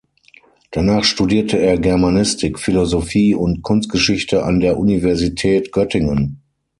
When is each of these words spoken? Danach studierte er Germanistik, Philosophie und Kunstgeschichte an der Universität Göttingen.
Danach 0.71 1.03
studierte 1.03 1.59
er 1.59 1.77
Germanistik, 1.77 2.57
Philosophie 2.57 3.35
und 3.35 3.61
Kunstgeschichte 3.61 4.43
an 4.43 4.59
der 4.59 4.79
Universität 4.79 5.71
Göttingen. 5.71 6.41